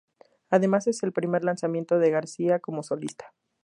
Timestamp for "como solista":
2.59-3.35